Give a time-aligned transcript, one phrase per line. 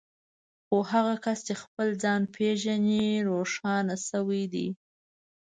[0.65, 4.67] خو هغه کس چې خپل ځان پېژني روښانه شوی دی.